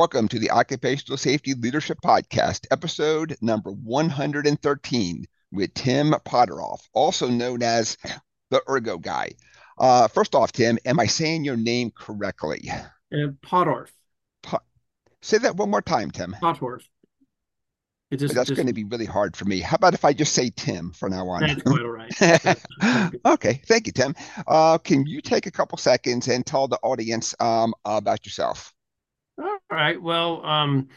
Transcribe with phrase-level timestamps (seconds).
[0.00, 7.62] Welcome to the Occupational Safety Leadership Podcast, episode number 113 with Tim Potteroff, also known
[7.62, 7.98] as
[8.48, 9.32] the Ergo Guy.
[9.76, 12.70] Uh, first off, Tim, am I saying your name correctly?
[13.12, 13.90] Uh, Pottorff.
[14.42, 14.64] Pot-
[15.20, 16.34] Say that one more time, Tim.
[16.40, 16.80] Pottorff.
[18.10, 19.60] It just, That's just going to be really hard for me.
[19.60, 21.42] How about if I just say Tim from now on?
[21.42, 23.14] that's quite all right.
[23.26, 24.14] Okay, thank you, Tim.
[24.46, 28.72] Uh, can you take a couple seconds and tell the audience um, about yourself?
[29.40, 30.00] All right.
[30.00, 30.88] Well, um,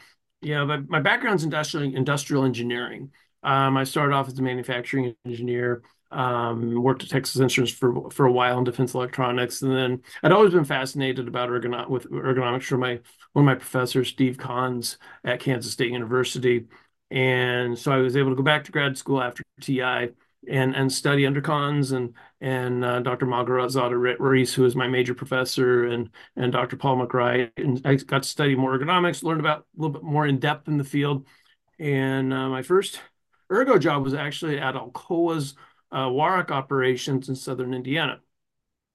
[0.42, 3.10] yeah, my, my background's industrial industrial engineering.
[3.42, 5.82] Um, I started off as a manufacturing engineer.
[6.10, 10.30] Um, worked at Texas Instruments for for a while in defense electronics, and then I'd
[10.32, 13.00] always been fascinated about ergono with ergonomics from my
[13.32, 16.66] one of my professors, Steve Konz at Kansas State University.
[17.10, 20.10] And so I was able to go back to grad school after TI
[20.48, 23.24] and and study under Konz and and uh, Dr.
[23.24, 26.76] Malgorzata Rys, who was my major professor, and and Dr.
[26.76, 27.50] Paul McBride.
[27.56, 30.68] And I got to study more ergonomics, learned about a little bit more in depth
[30.68, 31.26] in the field.
[31.80, 33.00] And uh, my first
[33.50, 35.54] ergo job was actually at Alcoa's
[35.90, 38.20] uh, Warrick operations in southern Indiana.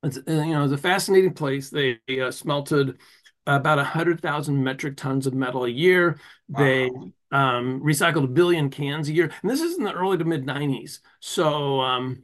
[0.03, 1.71] It's uh, you know it's a fascinating place.
[1.71, 2.99] They uh, smelted
[3.47, 6.19] about 100,000 metric tons of metal a year.
[6.49, 6.91] They
[7.31, 9.31] um, recycled a billion cans a year.
[9.41, 10.99] And this is in the early to mid 90s.
[11.19, 12.21] So um,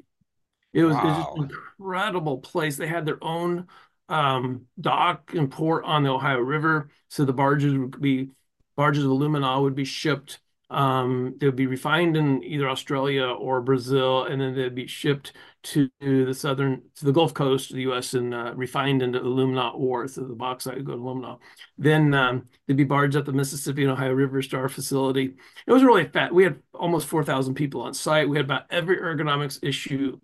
[0.75, 2.75] it was, it was just an incredible place.
[2.77, 3.67] They had their own
[4.09, 6.89] um, dock and port on the Ohio River.
[7.07, 8.31] So the barges would be
[8.75, 10.39] barges of alumina would be shipped.
[10.69, 15.31] Um, they would be refined in either Australia or Brazil, and then they'd be shipped
[15.63, 18.13] to the southern to the Gulf Coast of the U.S.
[18.13, 20.07] and uh, refined into alumina ore.
[20.07, 21.37] So the bauxite would go to alumina.
[21.77, 25.35] Then um, they'd be barged up the Mississippi and Ohio Rivers to our facility.
[25.65, 26.33] It was really fat.
[26.33, 28.27] We had almost 4,000 people on site.
[28.27, 30.19] We had about every ergonomics issue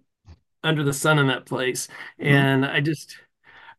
[0.63, 1.87] under the sun in that place.
[2.19, 2.25] Mhm.
[2.27, 3.17] And I just,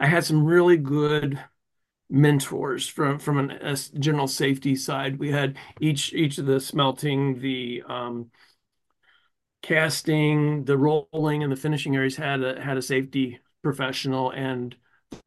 [0.01, 1.41] I had some really good
[2.11, 5.19] mentors from from an a general safety side.
[5.19, 8.31] We had each each of the smelting, the um,
[9.63, 14.75] casting, the rolling, and the finishing areas had a had a safety professional, and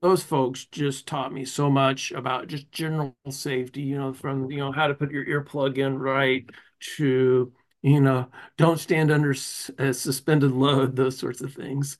[0.01, 3.81] those folks just taught me so much about just general safety.
[3.81, 6.45] You know, from you know how to put your earplug in right
[6.97, 7.53] to
[7.85, 11.97] you know don't stand under a suspended load, those sorts of things.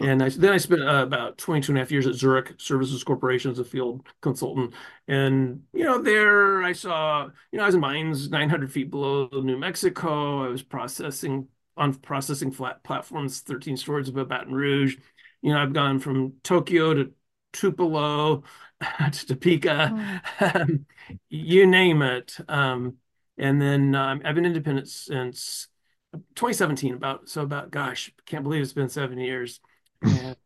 [0.00, 3.04] And I, then I spent uh, about 22 and a half years at Zurich Services
[3.04, 4.72] Corporation as a field consultant.
[5.06, 9.28] And, you know, there I saw, you know, I was in mines 900 feet below
[9.32, 10.44] New Mexico.
[10.46, 14.96] I was processing on processing flat platforms 13 stories above Baton Rouge.
[15.42, 17.12] You know, I've gone from Tokyo to
[17.52, 18.44] Tupelo
[19.12, 19.94] to Topeka,
[20.40, 20.56] Mm.
[20.56, 20.86] um,
[21.28, 22.36] you name it.
[22.48, 22.96] Um,
[23.42, 25.68] and then um, I've been independent since
[26.34, 29.60] 2017, about so about gosh, can't believe it's been seven years
[30.02, 30.36] and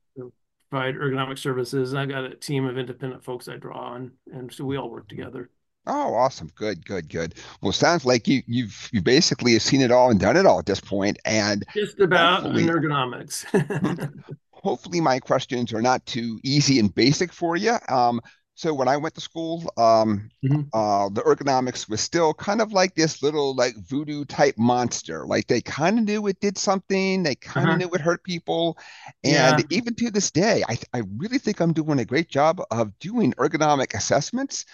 [0.71, 1.95] provide ergonomic services.
[1.95, 5.09] I've got a team of independent folks I draw on, and so we all work
[5.09, 5.51] together.
[5.87, 6.49] Oh, awesome.
[6.57, 7.35] Good, good, good.
[7.63, 10.59] Well, sounds like you you've you basically have seen it all and done it all
[10.59, 13.45] at this point, and Just about in ergonomics.
[13.53, 14.23] Mhm.
[14.51, 17.77] hopefully my questions are not too easy and basic for you.
[17.89, 18.21] Um,
[18.57, 20.73] so when I went to school, um, Mhm.
[20.75, 25.27] uh, the ergonomics was still kind of like this little like voodoo type monster.
[25.27, 27.79] Like they kind of knew it did something, they kind of Uh-huh.
[27.79, 28.79] knew it hurt people,
[29.25, 29.69] and Yeah.
[29.71, 33.33] even to this day, I I really think I'm doing a great job of doing
[33.35, 34.67] ergonomic assessments,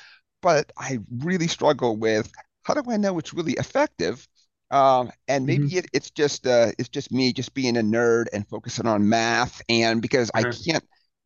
[0.42, 2.32] but I really struggle with
[2.64, 4.26] how do I know it's really effective?
[4.70, 5.72] Um, and maybe Mhm.
[5.76, 9.62] it, it's just uh, it's just me just being a nerd and focusing on math,
[9.68, 10.56] and because I Uh-huh.
[10.66, 10.84] can't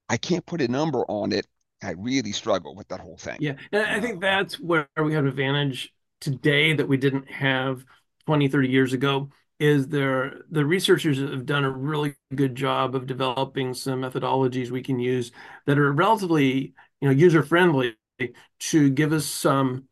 [0.09, 1.47] I can't put a number on it,
[1.83, 3.37] I really struggle with that whole thing.
[3.41, 3.55] Yeah.
[3.73, 7.85] And I think that's where we have an advantage today that we didn't have
[8.27, 13.07] 20, 30 years ago, is there the researchers have done a really good job of
[13.07, 15.33] developing some methodologies we can use
[15.67, 17.97] that are relatively, you know, user friendly
[18.59, 19.85] to give us some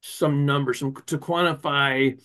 [0.00, 2.18] some numbers, some to quantify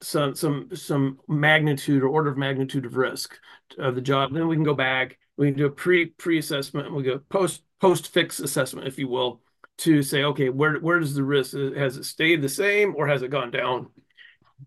[0.00, 3.38] some some some magnitude or order of magnitude of risk
[3.78, 4.32] of the job.
[4.32, 7.62] Then we can go back, we can do a pre pre-assessment, and we go post
[7.82, 9.42] post fix assessment, if you will,
[9.78, 13.22] to say, okay, where where does the risk has it stayed the same or has
[13.22, 13.88] it gone down?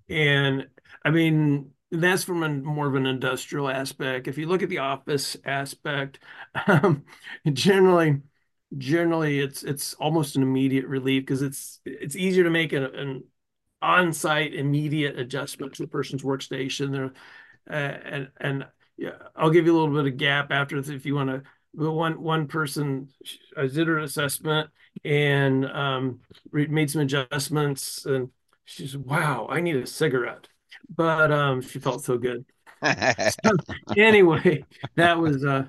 [0.10, 0.68] And
[1.04, 4.28] I mean, that's from a more of an industrial aspect.
[4.28, 6.20] If you look at the office aspect,
[6.68, 7.06] um,
[7.54, 8.22] generally,
[8.78, 13.24] generally it's it's almost an immediate relief because it's it's easier to make an, an
[13.82, 16.92] on-site immediate adjustment to a person's workstation.
[16.92, 17.14] There,
[17.70, 18.68] uh, and and
[18.98, 21.44] yeah, I'll give you a little bit of gap after this if you want to.
[21.76, 23.10] One one person,
[23.58, 24.70] I did her assessment
[25.04, 26.20] and um,
[26.52, 28.30] made some adjustments, and
[28.64, 30.48] she said, "Wow, I need a cigarette,"
[30.90, 32.46] but um, she felt so good.
[33.44, 33.58] So
[33.98, 35.66] anyway, that was uh,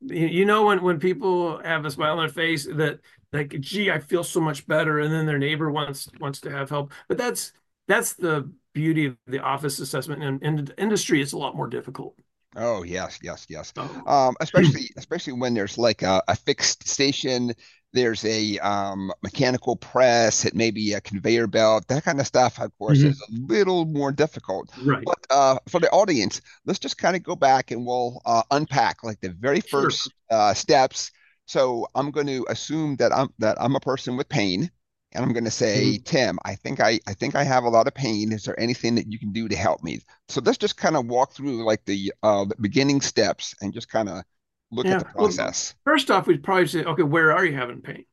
[0.00, 3.00] you know when when people have a smile on their face that
[3.32, 6.70] like gee I feel so much better and then their neighbor wants wants to have
[6.70, 6.92] help.
[7.08, 7.52] But that's
[7.88, 11.22] that's the beauty of the office assessment and in industry.
[11.22, 12.16] It's a lot more difficult
[12.54, 13.72] Oh yes, yes, yes.
[13.78, 14.02] oh.
[14.06, 17.52] Um, especially especially when there's like a, a fixed station,
[17.94, 22.60] there's a um, mechanical press, it may be a conveyor belt, that kind of stuff,
[22.60, 23.10] of course, Mhm.
[23.10, 24.70] is a little more difficult.
[24.76, 28.42] right But uh, for the audience, let's just kind of go back and we'll uh,
[28.50, 31.10] unpack like the very sure first uh, steps.
[31.46, 34.70] So I'm going to assume that I'm that I'm a person with pain,
[35.14, 36.04] and I'm going to say, Mhm.
[36.04, 38.32] Tim, I think I I think I have a lot of pain.
[38.32, 40.00] Is there anything that you can do to help me?
[40.28, 43.88] So let's just kind of walk through like the uh, the beginning steps and just
[43.88, 44.22] kind of
[44.70, 45.74] look at yeah the well process.
[45.84, 48.04] first off we'd probably say okay where are you having pain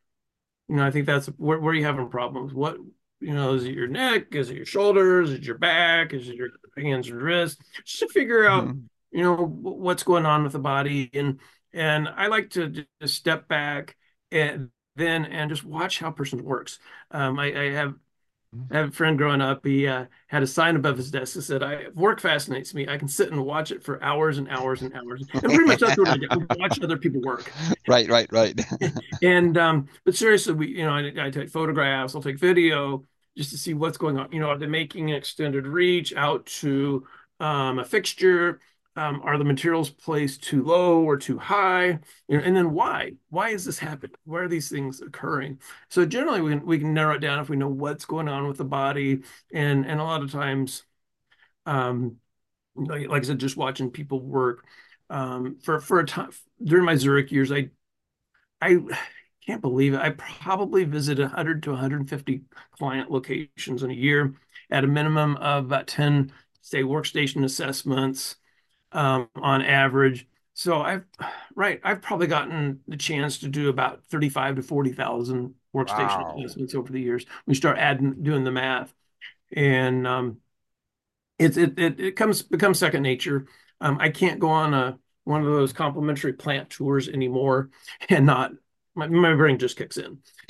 [0.69, 2.53] You know, I think that's where, where are you having problems?
[2.53, 2.77] What,
[3.21, 4.35] you know, is it your neck?
[4.35, 5.31] Is it your shoulders?
[5.31, 6.13] Is it your back?
[6.13, 7.61] Is it your hands and wrists?
[7.85, 8.87] Just to figure out, Mhm.
[9.11, 11.09] you know, what's going on with the body.
[11.13, 11.39] And
[11.73, 13.97] and I like to just step back
[14.31, 16.79] and then and just watch how a person works.
[17.11, 17.95] Um, I, I have
[18.71, 19.63] I have a friend growing up.
[19.65, 22.87] He uh, had a sign above his desk that said, "I work fascinates me.
[22.87, 25.79] I can sit and watch it for hours and hours and hours." And pretty much
[25.79, 26.27] that's what I do.
[26.31, 27.51] I watch other people work.
[27.87, 28.59] Right, right, right.
[29.21, 33.05] And um, but seriously, we you know I, I take photographs, I'll take video
[33.37, 34.31] just to see what's going on.
[34.31, 37.05] You know, are they making an extended reach out to
[37.39, 38.59] um, a fixture?
[38.95, 41.99] Um, are the materials placed too low or too high?
[42.27, 43.13] You know, and then why?
[43.29, 44.15] Why is this happening?
[44.25, 45.59] Why are these things occurring?
[45.89, 48.47] So generally, we can we can narrow it down if we know what's going on
[48.47, 49.21] with the body,
[49.53, 50.83] and and a lot of times,
[51.65, 52.17] um,
[52.75, 54.65] like, like I said, just watching people work.
[55.09, 56.31] Um, for for a time
[56.63, 57.69] during my Zurich years, I
[58.61, 58.79] I
[59.45, 60.01] can't believe it.
[60.01, 64.33] I probably visit 100 to 150 client locations in a year
[64.69, 66.31] at a minimum of about 10,
[66.61, 68.35] say, workstation assessments
[68.91, 70.27] um, on average.
[70.53, 71.05] So I've,
[71.55, 76.45] right, I've probably gotten the chance to do about 35 to 40,000 workstation Wow.
[76.45, 77.25] assessments over the years.
[77.45, 78.93] We start adding, doing the math.
[79.55, 80.39] And um,
[81.37, 83.47] it, it, it, it comes, becomes second nature.
[83.81, 87.69] Um, I can't go on a, one of those complimentary plant tours anymore
[88.09, 88.51] and not
[88.95, 90.19] my, my brain just kicks in.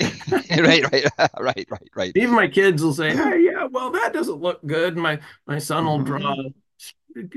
[0.58, 1.04] Right, right,
[1.40, 2.16] right, right, right.
[2.16, 5.86] Even my kids will say, "Hey, yeah, well, that doesn't look good." My my son
[5.86, 6.54] will draw Mhm.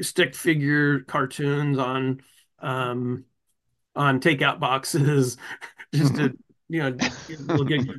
[0.01, 2.21] Stick figure cartoons on
[2.59, 3.25] um
[3.95, 5.37] on takeout boxes
[5.93, 6.37] just to
[6.69, 6.91] you know.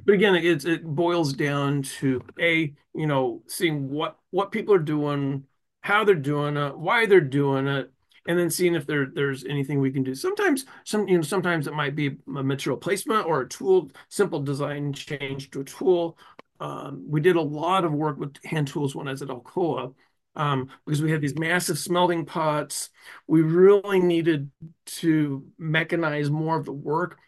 [0.04, 4.78] But again, it, it boils down to a you know seeing what what people are
[4.78, 5.44] doing,
[5.80, 7.92] how they're doing it, why they're doing it,
[8.26, 10.14] and then seeing if there there's anything we can do.
[10.14, 14.40] Sometimes some you know sometimes it might be a material placement or a tool, simple
[14.40, 16.18] design change to a tool.
[16.60, 19.92] Um, we did a lot of work with hand tools when I was at Alcoa
[20.36, 22.90] um, because we had these massive smelting pots.
[23.26, 24.50] We really needed
[24.86, 27.18] to mechanize more of the work,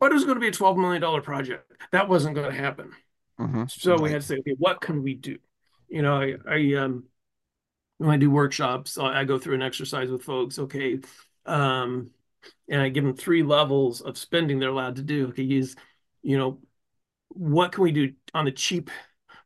[0.00, 1.72] but it was going to be a $12 million project.
[1.92, 2.92] That wasn't going to happen.
[3.38, 3.70] Mhm.
[3.70, 5.38] So we had to say, okay, what can we do?
[5.88, 7.04] You know, I, I um,
[7.98, 10.58] when I do workshops, I go through an exercise with folks.
[10.58, 11.00] Okay,
[11.46, 12.10] um,
[12.68, 15.28] and I give them three levels of spending they're allowed to do.
[15.28, 15.76] Okay, use,
[16.22, 16.60] you know,
[17.28, 18.90] what can we do on the cheap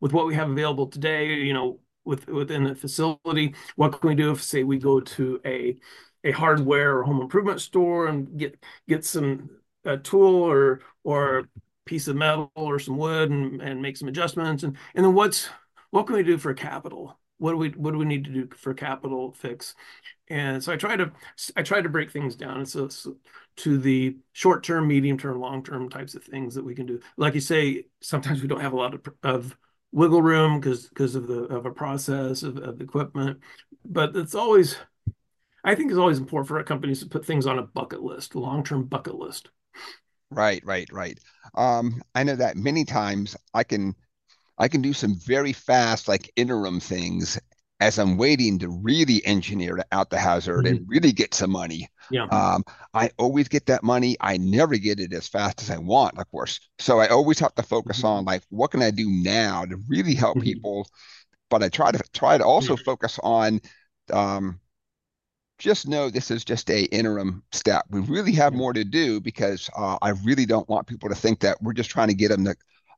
[0.00, 1.34] with what we have available today?
[1.34, 5.40] You know, with within the facility, what can we do if, say, we go to
[5.44, 5.76] a
[6.24, 9.50] a hardware or home improvement store and get get some
[9.84, 11.48] a tool or or
[11.84, 15.48] piece of metal or some wood and, and make some adjustments and and then what's
[15.90, 17.18] what can we do for capital?
[17.38, 19.74] What do we what do we need to do for capital fix?
[20.28, 21.12] And so I try to
[21.56, 22.68] I try to break things down and
[23.56, 27.00] to the short term, medium term, long term types of things that we can do.
[27.16, 29.56] Like you say, sometimes we don't have a lot of of
[29.92, 33.40] wiggle room because because of the of a process of, of equipment,
[33.84, 34.76] but it's always
[35.64, 38.62] I think it's always important for companies to put things on a bucket list, long
[38.62, 39.48] term bucket list.
[40.30, 41.18] Right, right, right.
[41.56, 43.94] Um, I know that many times I can
[44.58, 47.38] I can do some very fast like interim things
[47.80, 50.86] as I'm waiting to really engineer out the hazard and Mhm.
[50.86, 51.88] really get some money.
[52.10, 52.28] Yeah.
[52.30, 52.64] Um,
[52.94, 54.16] I always get that money.
[54.20, 56.58] I never get it as fast as I want, of course.
[56.78, 58.04] So I always have to focus Mhm.
[58.04, 60.40] on like what can I do now to really help Mhm.
[60.40, 60.88] people.
[61.50, 63.60] But I try to try to also focus on
[64.12, 64.60] um,
[65.58, 67.86] just know this is just a interim step.
[67.90, 71.40] We really have more to do because uh, I really don't want people to think
[71.40, 72.54] that we're just trying to get them to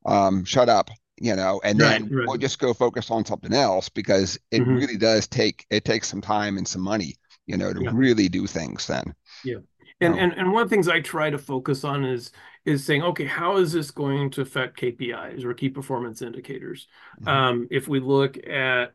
[0.06, 0.90] um, shut up,
[1.20, 2.00] you know, and Right.
[2.00, 2.26] then Right.
[2.26, 4.80] we'll just go focus on something else because it Mhm.
[4.80, 7.92] really does take it takes some time and some money, you know, to Yeah.
[7.92, 9.14] really do things then.
[9.42, 9.58] Yeah.
[10.00, 12.30] And Oh, and and one of the things I try to focus on is
[12.64, 16.86] is saying, okay, how is this going to affect KPIs or key performance indicators?
[17.20, 18.94] mhm, Um, if we look at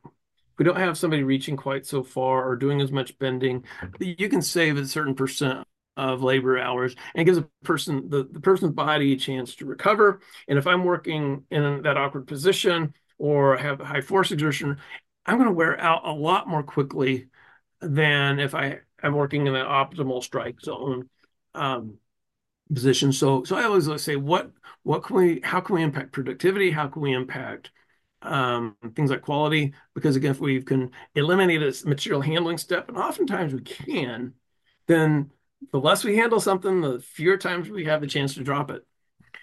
[0.59, 3.65] we don't have somebody reaching quite so far or doing as much bending,
[3.99, 8.39] you can save a certain percent of labor hours and gives a person the, the
[8.39, 10.21] person's body a chance to recover.
[10.47, 14.77] And if I'm working in that awkward position or have high force exertion,
[15.25, 17.27] I'm going to wear out a lot more quickly
[17.79, 21.09] than if I am working in an optimal strike zone
[21.53, 21.97] um,
[22.73, 23.11] position.
[23.11, 24.51] So, so I always say, what
[24.83, 25.41] what can we?
[25.43, 26.71] How can we impact productivity?
[26.71, 27.71] How can we impact
[28.21, 29.73] um, things like quality?
[29.93, 34.33] Because again, if we can eliminate this material handling step, and oftentimes we can,
[34.87, 35.31] then
[35.71, 38.85] the less we handle something, the fewer times we have the chance to drop it.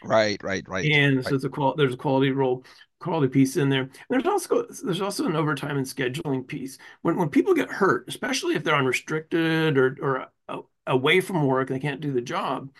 [0.02, 0.90] Right, right, right.
[0.90, 1.26] And right.
[1.26, 2.64] so it's a qual there's a quality role,
[3.00, 3.82] quality piece in there.
[3.82, 6.78] And there's also there's also an overtime and scheduling piece.
[7.02, 11.78] When when people get hurt, especially if they're unrestricted or or away from work, they
[11.78, 12.70] can't do the job,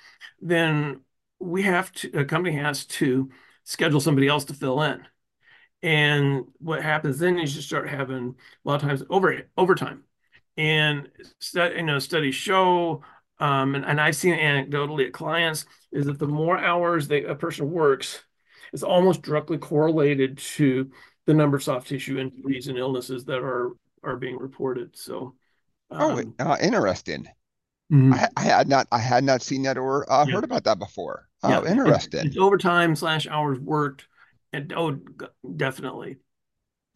[0.40, 1.00] then
[1.38, 3.30] we have to a company has to
[3.64, 5.06] schedule somebody else to fill in.
[5.82, 10.04] And what happens then is you start having a lot of times over overtime.
[10.56, 11.09] And
[11.54, 13.02] you know, studies show
[13.40, 17.35] um, and, and I've seen anecdotally at clients is that the more hours they, a
[17.35, 18.23] person works,
[18.73, 20.90] is almost directly correlated to
[21.26, 24.97] the number of soft tissue injuries and illnesses that are are being reported.
[24.97, 25.35] So,
[25.90, 27.26] oh, um, oh, uh, interesting.
[27.92, 28.14] Mm-hmm.
[28.14, 30.35] I, I, had not I had not seen that or uh, yeah.
[30.35, 31.28] heard about that before.
[31.42, 31.70] Oh, yeah.
[31.70, 32.20] interesting.
[32.20, 34.06] It's, it's overtime slash hours worked,
[34.52, 34.99] and oh,
[35.56, 36.18] definitely.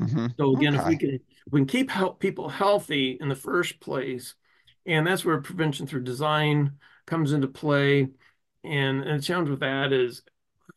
[0.00, 0.26] Mm-hmm.
[0.38, 0.82] So again, okay.
[0.82, 4.34] if we can if we can keep help people healthy in the first place,
[4.86, 6.72] and that's where prevention through design
[7.06, 8.08] comes into play.
[8.62, 10.22] And, and the challenge with that is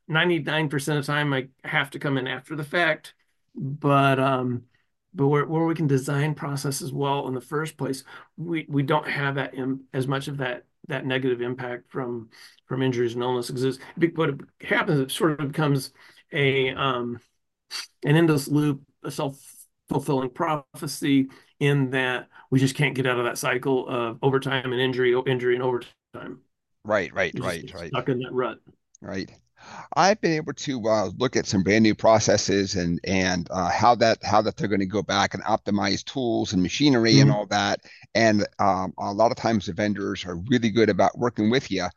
[0.10, 3.14] 99% of the time I have to come in after the fact,
[3.56, 4.64] but um,
[5.14, 8.04] but where, where we can design processes well in the first place,
[8.38, 12.30] we, we don't have that Im- as much of that that negative impact from
[12.66, 13.80] from injuries and illnesses.
[14.16, 15.92] What happens, it sort of becomes
[16.32, 17.20] a um,
[18.04, 19.42] an endless loop, a self
[19.90, 24.82] fulfilling prophecy in that we just can't get out of that cycle of overtime and
[24.82, 26.40] injury, injury and overtime.
[26.84, 27.90] Right, right, right, right.
[27.90, 28.60] Stuck in that rut.
[29.02, 29.30] Right.
[29.96, 33.96] I've been able to uh, look at some brand new processes and and uh, how
[33.96, 37.24] that how that they're going to go back and optimize tools and machinery mm-hmm.
[37.24, 37.82] and all that.
[38.16, 41.88] And um, a lot of times the vendors are really good about working with you,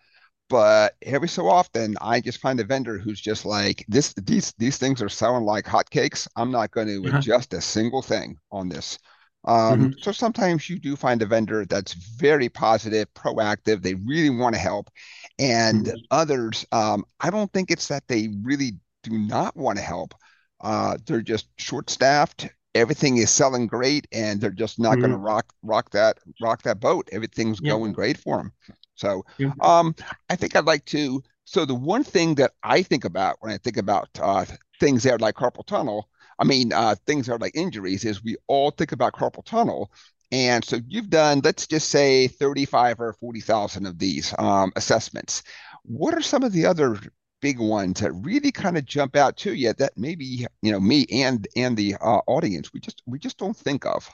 [0.48, 4.14] but every so often I just find a vendor who's just like this.
[4.14, 6.26] These these things are selling like hotcakes.
[6.36, 7.18] I'm not going to uh-huh.
[7.18, 8.98] adjust a single thing on this.
[9.44, 9.98] Um, mm-hmm.
[10.00, 13.82] So sometimes you do find a vendor that's very positive, proactive.
[13.82, 14.90] They really want to help,
[15.38, 15.96] and mm-hmm.
[16.10, 20.14] others, um, I don't think it's that they really do not want to help.
[20.60, 22.48] Uh, they're just short-staffed.
[22.74, 25.00] Everything is selling great, and they're just not mm-hmm.
[25.00, 27.08] going to rock rock that rock that boat.
[27.10, 27.70] Everything's yeah.
[27.70, 28.52] going great for them.
[28.94, 29.52] So, yeah.
[29.60, 29.94] um,
[30.28, 31.22] I think I'd like to.
[31.46, 34.44] So the one thing that I think about when I think about uh,
[34.78, 36.08] things there like carpal tunnel
[36.40, 39.92] I mean, uh, things are like injuries, is we all think about carpal tunnel.
[40.32, 45.42] And so you've done, let's just say 35 or 40,000 of these um, assessments.
[45.82, 46.96] What are some of the other
[47.42, 51.06] big ones that really kind of jump out to you that maybe, you know, me
[51.10, 54.08] and, and the uh, audience, we just, we just don't think of?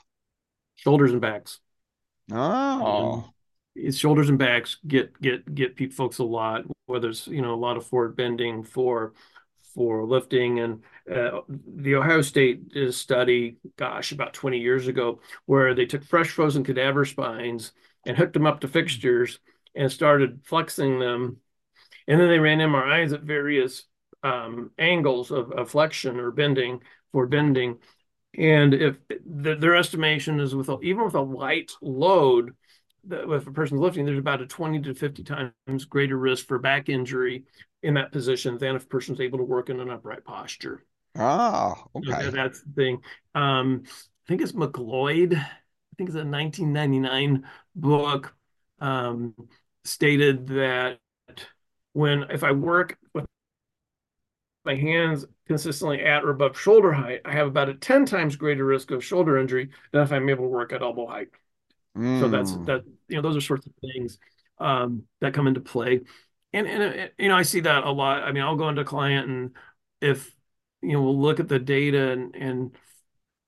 [0.75, 1.59] Shoulders and backs.
[2.31, 2.85] Oh.
[2.85, 3.33] Um,
[3.75, 7.55] it's shoulders and backs get, get, get folks a lot, whether it's, you know, a
[7.55, 9.13] lot of forward bending for
[9.75, 10.59] for lifting.
[10.59, 10.81] And
[11.13, 16.03] uh, the Ohio State did a study, gosh, about 20 years ago, where they took
[16.03, 17.71] fresh frozen cadaver spines
[18.05, 19.39] and hooked them up to fixtures
[19.75, 21.37] and started flexing them.
[22.07, 23.83] And then they ran MRIs at various
[24.23, 27.77] um, angles of, of, flexion or bending for bending.
[28.37, 32.55] And if the, their estimation is with a, even with a light load,
[33.09, 36.89] if a person's lifting, there's about a 20 to 50 times greater risk for back
[36.89, 37.43] injury
[37.83, 40.83] in that position than if a person's able to work in an upright posture.
[41.17, 42.25] Ah, okay.
[42.25, 43.01] So that's the thing.
[43.35, 45.33] Um, I think it's MacLeod.
[45.33, 48.35] I think it's a 1999 book
[48.79, 49.33] um,
[49.83, 50.99] stated that
[51.93, 53.25] when if I work with
[54.65, 58.65] my hands consistently at or above shoulder height, I have about a 10 times greater
[58.65, 61.29] risk of shoulder injury than if I'm able to work at elbow height.
[61.97, 62.19] Mm.
[62.19, 62.65] So that's hmm.
[62.65, 62.83] that.
[63.07, 64.19] You know, those are sorts of things
[64.59, 66.01] um, that come into play
[66.53, 68.23] and and you know I see that a lot.
[68.23, 69.51] I mean, I'll go into client and
[70.01, 70.33] if
[70.81, 72.77] you know we'll look at the data and and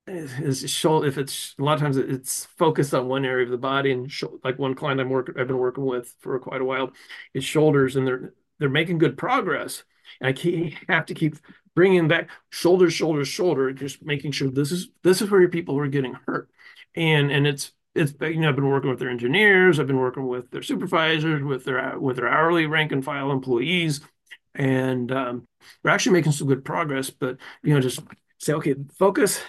[0.09, 3.57] is show if it's a lot of times it's focused on one area of the
[3.57, 6.65] body and show, like one client I'm working I've been working with for quite a
[6.65, 6.91] while
[7.33, 9.83] is shoulders and they're they're making good progress.
[10.19, 11.37] And I keep, have to keep
[11.75, 15.77] bringing back shoulders shoulders shoulder just making sure this is this is where your people
[15.79, 16.49] are getting hurt.
[16.95, 20.27] And and it's it's you know I've been working with their engineers, I've been working
[20.27, 24.01] with their supervisors, with their with their hourly rank and file employees,
[24.55, 25.47] and um,
[25.83, 27.09] we're actually making some good progress.
[27.09, 28.01] But you know, just
[28.39, 29.41] say okay, focus.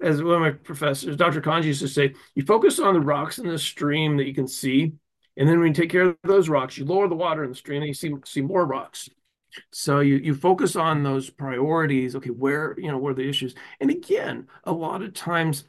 [0.00, 1.40] As one of my professors, Dr.
[1.40, 4.46] Kanji used to say, you focus on the rocks in the stream that you can
[4.46, 4.92] see,
[5.36, 7.56] And then when you take care of those rocks, you lower the water in the
[7.56, 9.08] stream, and you see see more rocks.
[9.72, 12.16] So you you focus on those priorities.
[12.16, 13.54] Okay, where you know where the issues.
[13.80, 15.64] And again, a lot of times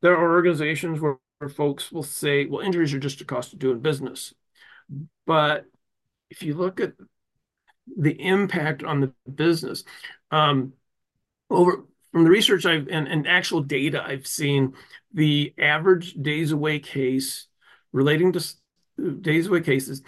[0.00, 3.58] there are organizations where, where folks will say, "Well, injuries are just a cost of
[3.58, 4.34] doing business,"
[5.26, 5.66] but
[6.32, 6.92] if you look at
[7.98, 9.84] the impact on the business,
[10.30, 10.72] um,
[11.50, 14.74] over from the research I've and, and actual data I've seen,
[15.12, 17.46] the average days away case
[17.92, 18.54] relating to
[19.20, 20.02] days away cases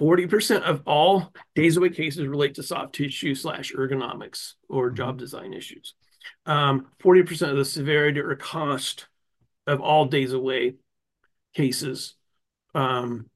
[0.00, 4.96] 40% of all days away cases relate to soft tissue slash ergonomics or mm-hmm.
[4.96, 5.94] job design issues.
[6.46, 9.06] Um, 40% of the severity or cost
[9.66, 10.74] of all days away
[11.54, 12.14] cases
[12.74, 13.26] um,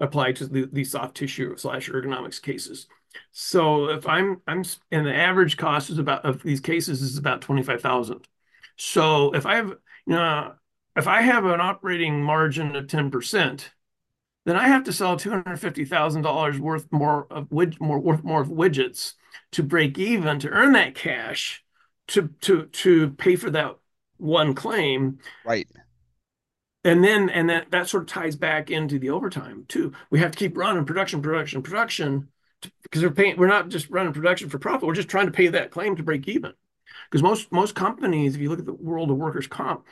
[0.00, 2.86] apply to the, the soft tissue slash ergonomics cases.
[3.32, 7.40] So if I'm I'm and the average cost is about of these cases is about
[7.40, 8.26] 25,000.
[8.76, 10.54] So if I have you know
[10.96, 13.70] if I have an operating margin of 10%,
[14.44, 19.14] then I have to sell $250,000 worth more of more worth more of widgets
[19.52, 21.64] to break even to earn that cash
[22.08, 23.76] to to to pay for that
[24.16, 25.18] one claim.
[25.44, 25.68] Right.
[26.84, 29.92] And then and that that sort of ties back into the overtime too.
[30.10, 32.28] We have to keep running production, production, production
[32.82, 33.36] because we're paying.
[33.36, 34.86] We're not just running production for profit.
[34.86, 36.52] We're just trying to pay that claim to break even.
[37.10, 39.86] Because most most companies, if you look at the world of workers' comp,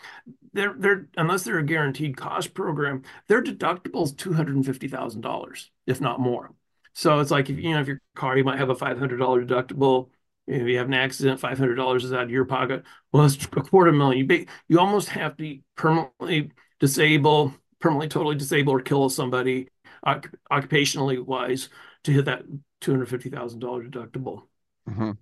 [0.53, 4.89] they're they're unless they're a guaranteed cost program, their deductible is two hundred and fifty
[4.89, 6.53] thousand dollars, if not more.
[6.95, 9.19] So it's like if you know if your car, you might have a five hundred
[9.19, 10.09] dollar deductible.
[10.47, 12.85] If you have an accident, five hundred dollars is out of your pocket.
[13.13, 14.29] Well, it's a quarter million.
[14.31, 19.69] You you almost have to permanently disable, permanently totally disable, or kill somebody
[20.05, 21.69] occupationally wise
[22.05, 22.43] to hit that
[22.81, 24.43] two hundred fifty thousand dollar deductible.
[24.89, 25.13] Mm-hmm.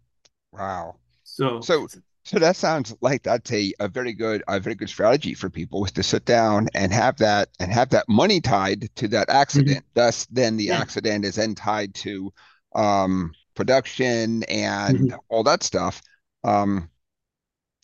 [0.52, 0.96] Wow.
[1.22, 1.86] So so
[2.24, 5.84] so that sounds like that's a, a very good a very good strategy for people
[5.84, 9.78] is to sit down and have that and have that money tied to that accident.
[9.78, 9.92] Mm-hmm.
[9.94, 10.78] Thus, then the yeah.
[10.78, 12.32] accident is then tied to
[12.74, 15.16] um, production and mm-hmm.
[15.28, 16.02] all that stuff.
[16.42, 16.90] Um,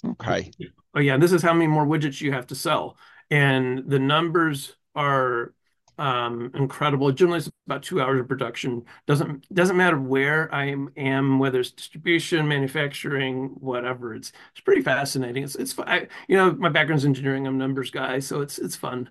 [0.04, 0.50] okay.
[0.94, 2.96] Oh yeah, this is how many more widgets you have to sell,
[3.30, 5.54] and the numbers are
[5.98, 7.12] um, incredible.
[7.12, 8.84] Generally, it's about two hours of production.
[9.06, 14.14] Doesn't doesn't matter where I am, whether it's distribution, manufacturing, whatever.
[14.14, 15.44] It's it's pretty fascinating.
[15.44, 17.46] It's it's I, you know my background's engineering.
[17.46, 19.10] I'm numbers guy, so it's it's fun.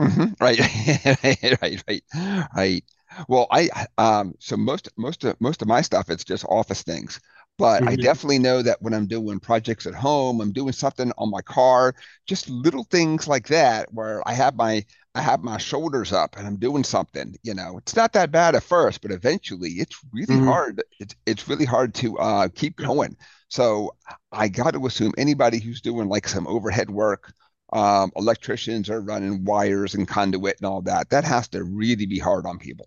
[0.00, 0.32] Mm-hmm.
[0.40, 0.58] Right,
[1.62, 2.84] right, right, right.
[3.28, 7.20] Well, I um so most most of most of my stuff it's just office things.
[7.60, 7.90] But mm-hmm.
[7.90, 11.42] I definitely know that when I'm doing projects at home, I'm doing something on my
[11.42, 11.94] car,
[12.26, 14.82] just little things like that where I have my
[15.14, 18.54] I have my shoulders up and I'm doing something, you know, it's not that bad
[18.54, 20.46] at first, but eventually it's really mm-hmm.
[20.46, 20.82] hard.
[21.00, 23.14] It's, it's really hard to uh, keep going.
[23.48, 23.94] So
[24.32, 27.30] I got to assume anybody who's doing like some overhead work,
[27.74, 31.10] um, electricians are running wires and conduit and all that.
[31.10, 32.86] That has to really be hard on people.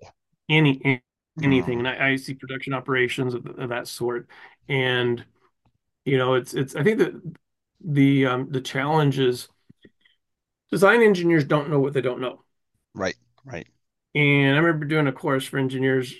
[0.50, 1.04] Any
[1.42, 4.28] anything, and I, I, see production operations of, of, that sort,
[4.68, 5.24] and
[6.06, 6.76] you know, it's it's.
[6.76, 7.14] I think that
[7.84, 9.48] the um, the challenge is
[10.72, 12.44] design engineers don't know what they don't know.
[12.94, 13.16] Right,
[13.46, 13.68] right.
[14.16, 16.14] And I remember doing a course for engineers,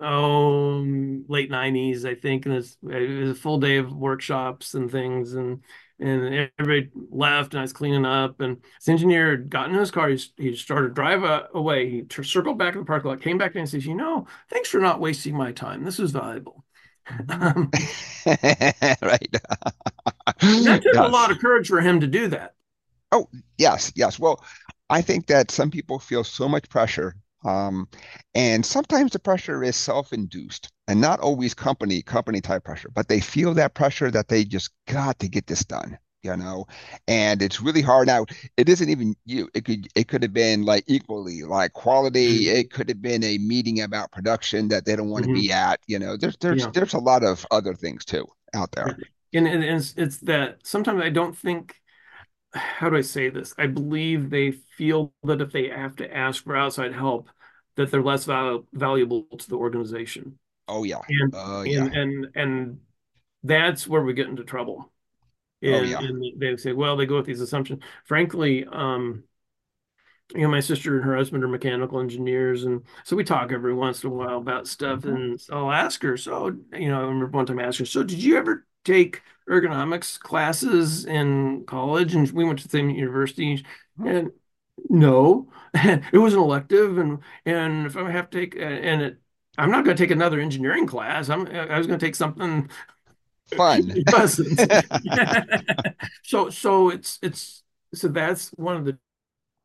[0.00, 0.84] oh,
[1.28, 5.62] late '90s, I think, and it was a full day of workshops and things, and
[6.00, 9.90] and everybody left, and I was cleaning up, and this engineer had gotten in his
[9.90, 13.38] car, he, he started to drive away, he circled back in the parking lot, came
[13.38, 15.84] back and says, "You know, thanks for not wasting my time.
[15.84, 16.64] This is valuable."
[17.30, 17.70] Um,
[18.26, 19.32] right.
[20.42, 22.54] that took a lot of courage for him to do that.
[23.12, 24.18] Oh, yes, yes.
[24.18, 24.44] Well,
[24.90, 27.16] I think that some people feel so much pressure.
[27.48, 27.88] Um,
[28.34, 33.20] and sometimes the pressure is self-induced and not always company company type pressure, but they
[33.20, 36.66] feel that pressure that they just got to get this done, you know.
[37.06, 38.26] And it's really hard now.
[38.56, 39.48] It isn't even you.
[39.54, 42.46] It could it could have been like equally like quality.
[42.46, 42.56] Mm-hmm.
[42.56, 45.34] It could have been a meeting about production that they don't want mm-hmm.
[45.34, 45.80] to be at.
[45.86, 46.70] You know, there's there's yeah.
[46.72, 48.98] there's a lot of other things too out there.
[49.34, 51.74] And, and it's, it's that sometimes I don't think
[52.54, 53.54] how do I say this?
[53.58, 57.28] I believe they feel that if they have to ask for outside help,
[57.78, 60.36] that they're less val- valuable to the organization.
[60.66, 61.00] Oh yeah.
[61.08, 61.84] And, oh yeah.
[61.84, 62.80] And, and and
[63.44, 64.92] that's where we get into trouble.
[65.62, 65.98] And, oh, yeah.
[66.00, 67.82] and they say, well, they go with these assumptions.
[68.04, 69.22] Frankly, um,
[70.34, 73.72] you know, my sister and her husband are mechanical engineers, and so we talk every
[73.72, 75.00] once in a while about stuff.
[75.00, 75.16] Mm-hmm.
[75.16, 78.02] And I'll ask her, so you know, I remember one time I asked her, so
[78.02, 83.64] did you ever take ergonomics classes in college, and we went to the same university.
[84.04, 84.30] And
[84.88, 89.18] no, it was an elective, and and if I have to take and it,
[89.56, 91.28] I'm not going to take another engineering class.
[91.28, 92.68] I'm I was going to take something
[93.56, 93.90] fun.
[96.22, 97.62] so so it's it's
[97.94, 98.98] so that's one of the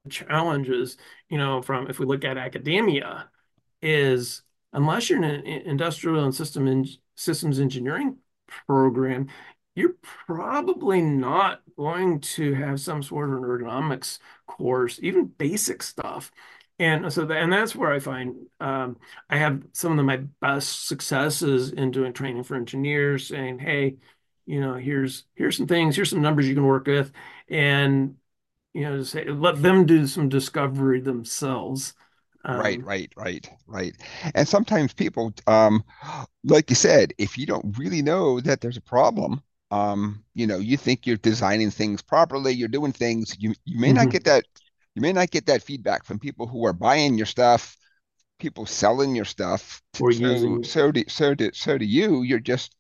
[0.10, 0.98] challenges,
[1.30, 3.30] you know, from if we look at academia,
[3.82, 4.42] is
[4.74, 9.28] unless you're in an industrial and system in, systems engineering program,
[9.76, 16.32] you're probably not going to have some sort of an ergonomics course, even basic stuff.
[16.80, 18.98] And so, that, and that's where I find um,
[19.30, 23.98] I have some of my best successes in doing training for engineers, saying, "Hey,
[24.46, 27.12] you know, here's here's some things, here's some numbers you can work with,"
[27.50, 28.18] and
[28.74, 31.94] you know, say let them do some discovery themselves.
[32.56, 33.96] Right, um, right, right, right.
[34.36, 35.84] And sometimes people, um,
[36.44, 39.42] like you said, if you don't really know that there's a problem,
[39.74, 43.88] um, you know, you think you're designing things properly, you're doing things, you you may
[43.88, 43.98] mm-hmm.
[43.98, 44.46] not get that,
[44.94, 47.76] you may not get that feedback from people who are buying your stuff,
[48.40, 49.82] people selling your stuff.
[50.00, 52.22] Or so, using so do so do so do you.
[52.22, 52.76] You're just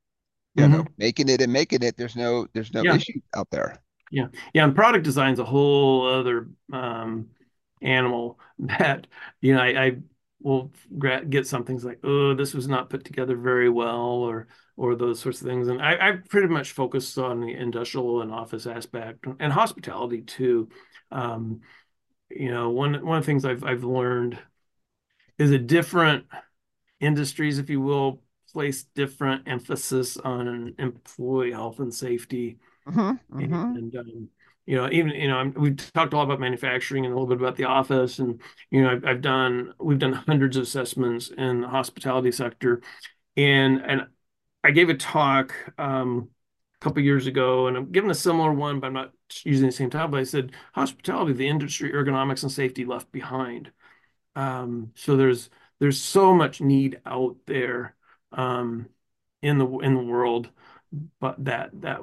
[0.53, 0.73] you mm-hmm.
[0.73, 1.97] know making it and making it.
[1.97, 2.95] There's no there's no yeah.
[2.95, 3.81] issue out there.
[4.11, 7.29] Yeah, yeah, and product design's a whole other um,
[7.81, 9.07] animal that
[9.41, 9.97] you know I, I
[10.43, 14.95] will get some things like oh this was not put together very well or or
[14.95, 18.67] those sorts of things and I, I pretty much focused on the industrial and office
[18.67, 20.69] aspect and hospitality too
[21.11, 21.61] um,
[22.29, 24.37] you know one one of the things I've I've learned
[25.37, 26.25] is a different
[26.99, 33.53] industries if you will place different emphasis on employee health and safety mm-hmm, mm-hmm.
[33.53, 34.29] and um,
[34.65, 37.37] you know, even you know, we've talked a lot about manufacturing and a little bit
[37.41, 41.61] about the office, and you know, I've, I've done we've done hundreds of assessments in
[41.61, 42.81] the hospitality sector,
[43.37, 44.07] and and
[44.63, 46.29] I gave a talk um,
[46.81, 49.71] a couple years ago, and I'm giving a similar one, but I'm not using the
[49.71, 50.09] same title.
[50.09, 53.71] But I said hospitality, the industry, ergonomics, and safety left behind.
[54.35, 55.49] Um, so there's
[55.79, 57.95] there's so much need out there
[58.31, 58.87] um,
[59.41, 60.49] in the in the world,
[61.19, 62.01] but that that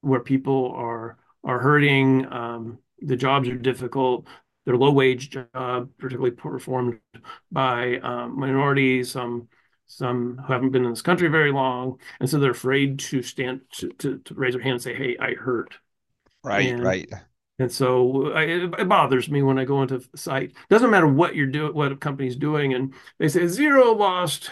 [0.00, 2.30] where people are are hurting.
[2.30, 4.26] Um, the jobs are difficult.
[4.66, 6.98] They're low wage jobs, particularly performed
[7.50, 9.48] by um, minorities, some
[9.86, 13.60] some who haven't been in this country very long, and so they're afraid to stand
[13.74, 15.78] to, to, to raise their hand and say, "Hey, I hurt."
[16.42, 17.08] Right, and, right.
[17.58, 20.52] And so I, it bothers me when I go into the site.
[20.68, 24.50] Doesn't matter what you're doing, what a company's doing, and they say zero lost,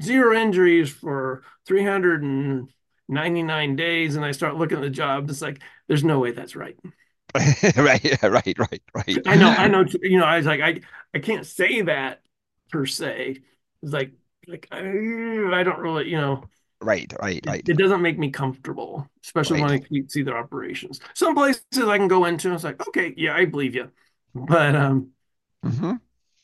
[0.00, 5.28] zero injuries for 399 days, and I start looking at the job.
[5.28, 5.60] It's like
[5.92, 6.74] there's no way that's right.
[7.34, 9.18] right, right, right, right.
[9.26, 9.84] I know, I know.
[10.00, 10.80] You know, I was like, I,
[11.14, 12.22] I can't say that
[12.70, 13.42] per se.
[13.82, 14.12] It's like,
[14.48, 16.44] like I, I don't really, you know.
[16.80, 17.60] Right, right, right.
[17.60, 19.82] It, it doesn't make me comfortable, especially right.
[19.90, 20.98] when I see their operations.
[21.12, 23.90] Some places I can go into, and it's like, okay, yeah, I believe you,
[24.34, 25.10] but um,
[25.62, 25.96] mm-hmm.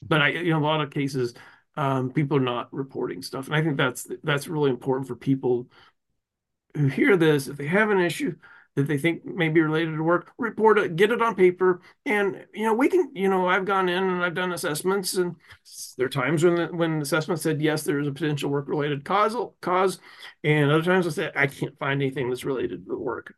[0.06, 1.32] but I, you know, a lot of cases,
[1.74, 5.70] um, people are not reporting stuff, and I think that's that's really important for people
[6.76, 7.48] who hear this.
[7.48, 8.36] If they have an issue,
[8.78, 11.80] that they think may be related to work, report it, get it on paper.
[12.06, 15.34] And, you know, we can, you know, I've gone in and I've done assessments and
[15.96, 18.68] there are times when the, when the assessment said, yes, there is a potential work
[18.68, 19.98] related causal cause.
[20.44, 23.34] And other times I said, I can't find anything that's related to the work.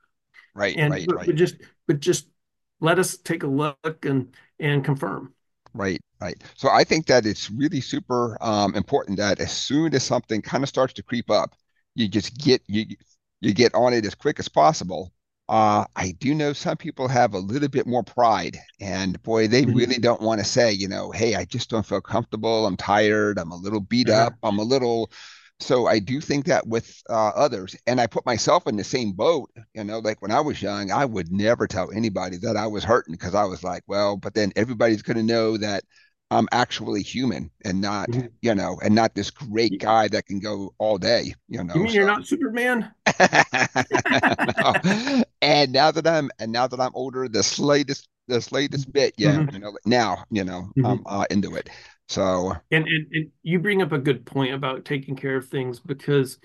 [0.55, 0.77] Right.
[0.77, 1.27] And right, but, right.
[1.27, 1.57] but just,
[1.89, 2.29] but just
[2.81, 5.33] let us take a look and, and confirm.
[5.73, 6.37] Right, right.
[6.55, 10.63] So I think that it's really super um, important that as soon as something kind
[10.63, 11.55] of starts to creep up,
[11.95, 12.85] you just get you
[13.41, 15.13] you get on it as quick as possible
[15.51, 19.63] uh, I do know some people have a little bit more pride, and boy, they
[19.63, 19.77] mm-hmm.
[19.77, 22.67] really don't want to say, you know, hey, I just don't feel comfortable.
[22.67, 23.37] I'm tired.
[23.37, 24.27] I'm a little beat yeah.
[24.27, 24.35] up.
[24.45, 25.11] I'm a little.
[25.59, 29.11] So I do think that with uh, others, and I put myself in the same
[29.11, 29.51] boat.
[29.75, 32.85] You know, like when I was young, I would never tell anybody that I was
[32.85, 35.83] hurting because I was like, well, but then everybody's going to know that
[36.31, 38.29] I'm actually human and not, mm-hmm.
[38.41, 41.75] you know, and not this great guy that can go all day, you know.
[41.75, 41.95] You mean so.
[41.97, 42.93] you're not Superman?
[44.87, 45.25] no.
[45.43, 49.37] And now that I'm and now that I'm older, the slightest the slightest bit, yeah,
[49.37, 49.55] mm-hmm.
[49.55, 50.87] you know, now, you know, mm-hmm.
[50.87, 51.69] I'm uh, into it.
[52.09, 55.81] So and, and and you bring up a good point about taking care of things
[55.81, 56.39] because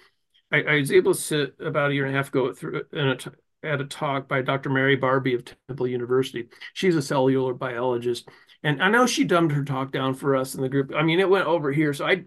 [0.51, 3.07] I, I was able to sit about a year and a half ago through in
[3.07, 3.17] a
[3.63, 4.69] at a talk by Dr.
[4.69, 6.47] Mary Barbe of Temple University.
[6.73, 8.29] She's a cellular biologist,
[8.63, 10.93] and I know she dumbed her talk down for us in the group.
[10.95, 12.25] I mean, it went over here, so I,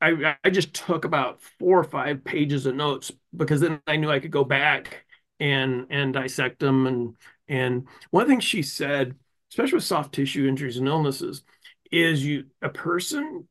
[0.00, 4.10] I, I just took about four or five pages of notes because then I knew
[4.10, 5.04] I could go back
[5.40, 6.86] and and dissect them.
[6.86, 7.16] And
[7.48, 9.16] and one thing she said,
[9.50, 11.42] especially with soft tissue injuries and illnesses,
[11.90, 13.48] is you a person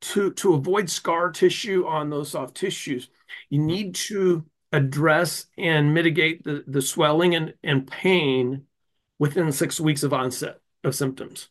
[0.00, 3.08] to to avoid scar tissue on those soft tissues,
[3.50, 8.64] you need to address and mitigate the, the swelling and, and pain
[9.18, 11.48] within six weeks of onset of symptoms.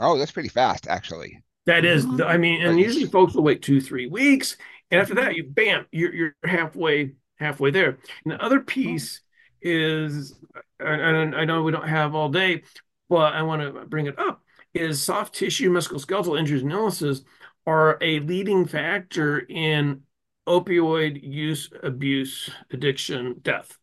[0.00, 1.42] Oh, that's pretty fast, actually.
[1.66, 2.22] That is, mm-hmm.
[2.22, 4.56] I mean, and usually folks will wait two, three weeks,
[4.90, 7.98] and after that, you bam, you're you're halfway halfway there.
[8.24, 9.20] And the other piece
[9.62, 10.34] is,
[10.80, 12.62] and I know we don't have all day.
[13.08, 14.42] but I want to bring it up,
[14.74, 17.24] is soft tissue musculoskeletal injuries and illnesses
[17.66, 20.02] are a leading factor in
[20.46, 23.76] opioid use, abuse, addiction, death.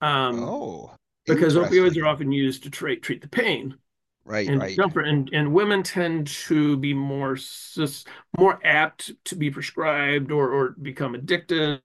[0.00, 3.76] Um, Oh, because opioids are often used to treat treat the pain
[4.24, 4.76] Right, and right.
[4.76, 7.36] discomfort, and and women tend to be more
[8.38, 11.80] more apt to be prescribed or or become addicted,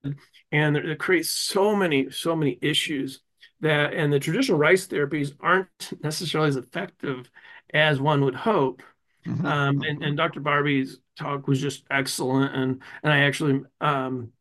[0.51, 3.21] and it creates so many so many issues
[3.61, 5.69] that and the traditional rice therapies aren't
[6.03, 7.29] necessarily as effective
[7.73, 8.81] as one would hope.
[9.25, 10.39] hmm Um, and, hmm and Dr.
[10.41, 14.31] Barbe's talk was just excellent, and and I actually um,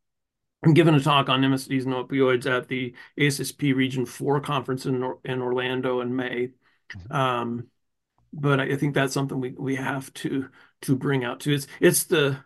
[0.65, 4.97] I'm giving a talk on MSDs and opioids at the ASSP Region 4 conference in,
[5.25, 6.51] in Orlando in May.
[7.11, 7.69] Um,
[8.33, 10.49] but I think that's something we, we have to
[10.83, 11.53] to bring out too.
[11.55, 12.45] It's it's the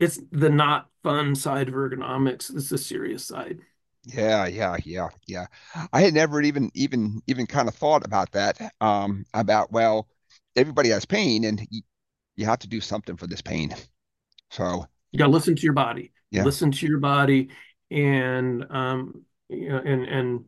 [0.00, 2.54] it's the not fun side of ergonomics.
[2.54, 3.60] It's the serious side.
[4.04, 5.46] Yeah, yeah, yeah, yeah.
[5.92, 8.58] I had never even even even kind of thought about that.
[8.80, 10.08] Um, about well,
[10.56, 11.82] everybody has pain, and you,
[12.36, 13.74] you have to do something for this pain.
[14.50, 16.12] So You got to listen to your body.
[16.30, 17.48] yeah, Listen to your body,
[17.90, 20.44] and um, you know, and and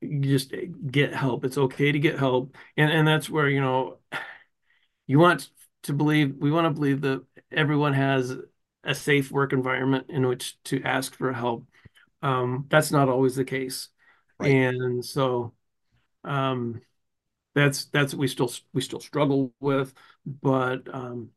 [0.00, 0.54] you just
[0.90, 1.44] get help.
[1.44, 3.98] It's okay to get help, and and that's where you know
[5.06, 5.48] you want
[5.84, 8.36] to believe we want to believe that everyone has
[8.84, 11.66] a safe work environment in which to ask for help.
[12.22, 13.88] Um, that's not always the case,
[14.38, 15.54] right, and so
[16.24, 16.82] um,
[17.54, 19.94] that's that's what we still we still struggle with,
[20.26, 21.30] but um,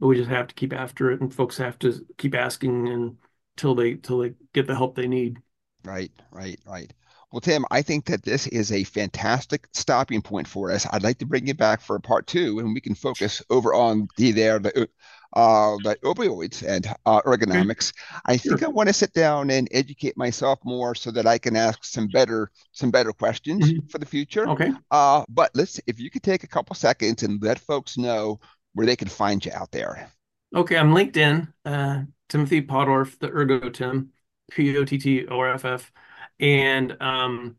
[0.00, 3.74] but we just have to keep after it, and folks have to keep asking until
[3.74, 5.38] they till they get the help they need.
[5.84, 6.92] right, right, right.
[7.32, 10.86] Well, Tim, I think that this is a fantastic stopping point for us.
[10.90, 14.08] I'd like to bring you back for part two, and we can focus over on
[14.16, 14.88] the there the
[15.32, 17.92] uh the opioids and uh, ergonomics.
[18.26, 18.68] I think sure.
[18.68, 22.08] I want to sit down and educate myself more so that I can ask some
[22.08, 23.90] better some better questions Mhm.
[23.90, 24.46] for the future.
[24.48, 24.72] Okay.
[24.90, 28.40] Uh, but let's if you could take a couple seconds and let folks know
[28.74, 30.10] where they can find you out there.
[30.54, 34.12] Okay, I'm LinkedIn, uh, Timothy Pottorff, the Ergo Tim,
[34.50, 35.92] P-O-T-T-O-R-F-F.
[36.38, 37.56] And um,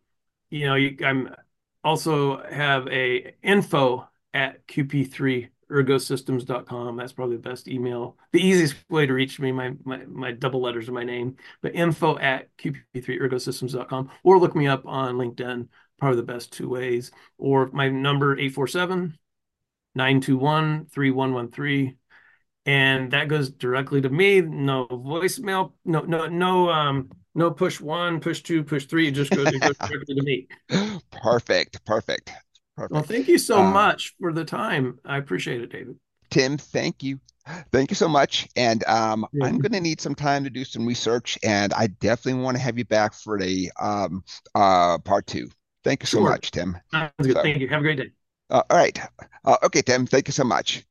[0.50, 1.36] you know, you, I'm
[1.84, 4.66] also have a info at
[5.70, 6.98] qp3ergosystems.com.
[6.98, 8.18] That's probably the best email.
[8.32, 11.76] The easiest way to reach me, my my, my double letters of my name, but
[11.76, 15.68] info at qp3ergosystems.com or look me up on LinkedIn,
[16.00, 17.12] probably the best two ways.
[17.38, 19.18] Or my number 847
[19.96, 21.98] 921 3113
[22.68, 24.42] and that goes directly to me.
[24.42, 29.08] No voicemail, no, no, no, um, no push one, push two, push three.
[29.08, 30.48] It just goes, goes directly to me.
[31.12, 32.32] Perfect, perfect,
[32.90, 35.00] Well, thank you so Um, much for the time.
[35.06, 35.96] I appreciate it, David.
[36.30, 37.20] Tim, thank you.
[37.72, 38.48] Thank you so much.
[38.56, 42.42] And um, I'm going to need some time to do some research, and I definitely
[42.42, 45.50] want to have you back for the um, uh, part two.
[45.84, 46.30] Thank you so sure.
[46.30, 46.78] much, Tim.
[46.92, 47.34] Sounds good.
[47.34, 47.68] So, Thank you.
[47.70, 48.12] Have a great day.
[48.50, 49.00] uh, all right.
[49.46, 50.86] Uh, okay, Tim, thank you so much.